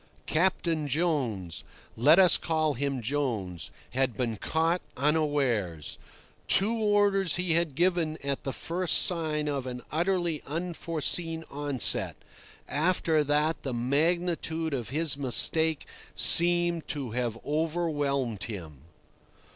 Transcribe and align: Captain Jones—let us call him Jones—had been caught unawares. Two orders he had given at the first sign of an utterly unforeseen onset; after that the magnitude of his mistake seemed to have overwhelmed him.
Captain 0.25 0.87
Jones—let 0.87 2.17
us 2.17 2.35
call 2.35 2.73
him 2.73 3.03
Jones—had 3.03 4.17
been 4.17 4.35
caught 4.35 4.81
unawares. 4.97 5.99
Two 6.47 6.73
orders 6.73 7.35
he 7.35 7.53
had 7.53 7.75
given 7.75 8.17
at 8.23 8.43
the 8.43 8.51
first 8.51 9.03
sign 9.05 9.47
of 9.47 9.67
an 9.67 9.83
utterly 9.91 10.41
unforeseen 10.47 11.45
onset; 11.51 12.15
after 12.67 13.23
that 13.23 13.61
the 13.61 13.75
magnitude 13.75 14.73
of 14.73 14.89
his 14.89 15.17
mistake 15.17 15.85
seemed 16.15 16.87
to 16.87 17.11
have 17.11 17.37
overwhelmed 17.45 18.45
him. 18.45 18.79